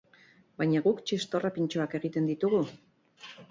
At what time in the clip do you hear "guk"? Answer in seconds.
0.85-1.03